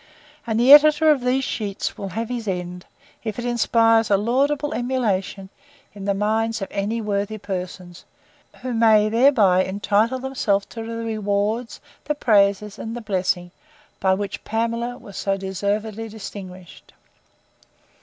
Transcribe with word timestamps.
And 0.47 0.59
the 0.59 0.73
Editor 0.73 1.11
of 1.11 1.21
these 1.21 1.43
sheets 1.43 1.95
will 1.95 2.07
have 2.09 2.29
his 2.29 2.47
end, 2.47 2.87
if 3.23 3.37
it 3.37 3.45
inspires 3.45 4.09
a 4.09 4.17
laudable 4.17 4.73
emulation 4.73 5.49
in 5.93 6.05
the 6.05 6.15
minds 6.15 6.59
of 6.59 6.67
any 6.71 6.99
worthy 6.99 7.37
persons, 7.37 8.03
who 8.63 8.73
may 8.73 9.09
thereby 9.09 9.63
entitle 9.63 10.17
themselves 10.17 10.65
to 10.69 10.81
the 10.83 11.05
rewards, 11.05 11.79
the 12.05 12.15
praises, 12.15 12.79
and 12.79 12.95
the 12.97 13.01
blessings, 13.01 13.51
by 13.99 14.15
which 14.15 14.43
PAMELA 14.43 14.97
was 14.97 15.17
so 15.17 15.37
deservedly 15.37 16.09
distinguished. 16.09 16.93